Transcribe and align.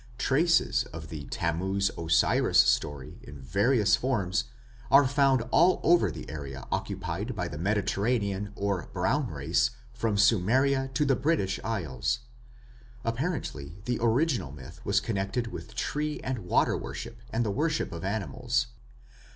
Traces 0.17 0.83
of 0.85 1.09
the 1.09 1.25
Tammuz 1.27 1.91
Osiris 1.95 2.57
story 2.57 3.19
in 3.21 3.39
various 3.39 3.95
forms 3.95 4.45
are 4.89 5.07
found 5.07 5.43
all 5.51 5.79
over 5.83 6.09
the 6.09 6.27
area 6.27 6.65
occupied 6.71 7.35
by 7.35 7.47
the 7.47 7.59
Mediterranean 7.59 8.51
or 8.55 8.89
Brown 8.93 9.27
race 9.29 9.69
from 9.93 10.15
Sumeria 10.17 10.91
to 10.95 11.05
the 11.05 11.15
British 11.15 11.59
Isles. 11.63 12.21
Apparently 13.03 13.75
the 13.85 13.99
original 14.01 14.51
myth 14.51 14.83
was 14.83 14.99
connected 15.01 15.51
with 15.51 15.75
tree 15.75 16.19
and 16.23 16.39
water 16.45 16.75
worship 16.75 17.21
and 17.31 17.45
the 17.45 17.51
worship 17.51 17.91
of 17.91 18.03
animals. 18.03 18.69